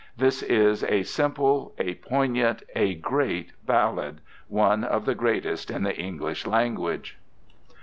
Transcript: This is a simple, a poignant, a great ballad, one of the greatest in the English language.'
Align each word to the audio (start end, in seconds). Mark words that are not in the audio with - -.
This 0.17 0.41
is 0.41 0.83
a 0.85 1.03
simple, 1.03 1.75
a 1.77 1.93
poignant, 1.93 2.63
a 2.75 2.95
great 2.95 3.51
ballad, 3.67 4.19
one 4.47 4.83
of 4.83 5.05
the 5.05 5.13
greatest 5.13 5.69
in 5.69 5.83
the 5.83 5.95
English 5.95 6.47
language.' 6.47 7.19